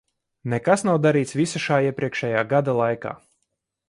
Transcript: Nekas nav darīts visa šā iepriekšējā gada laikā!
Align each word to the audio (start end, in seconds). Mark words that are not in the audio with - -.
Nekas 0.53 0.83
nav 0.87 0.95
darīts 1.03 1.35
visa 1.41 1.61
šā 1.65 1.77
iepriekšējā 1.89 2.43
gada 2.55 2.75
laikā! 2.81 3.13